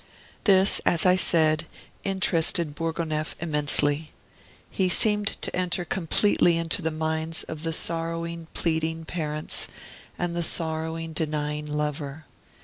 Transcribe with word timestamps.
This, 0.45 0.81
as 0.83 1.05
I 1.05 1.15
said, 1.15 1.67
interested 2.03 2.73
Bourgonef 2.73 3.35
immensely. 3.39 4.11
He 4.71 4.89
seemed 4.89 5.27
to 5.43 5.55
enter 5.55 5.85
completely 5.85 6.57
into 6.57 6.81
the 6.81 6.89
minds 6.89 7.43
of 7.43 7.61
the 7.61 7.71
sorrowing, 7.71 8.47
pleading 8.55 9.05
parents, 9.05 9.67
and 10.17 10.35
the 10.35 10.41
sorrowing, 10.41 11.13
denying 11.13 11.67
lover. 11.67 12.25